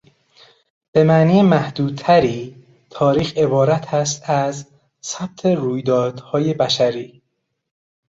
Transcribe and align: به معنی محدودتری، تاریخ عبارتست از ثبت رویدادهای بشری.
به 0.91 1.03
معنی 1.03 1.41
محدودتری، 1.41 2.65
تاریخ 2.89 3.37
عبارتست 3.37 4.29
از 4.29 4.65
ثبت 5.03 5.45
رویدادهای 5.45 6.53
بشری. 6.53 7.21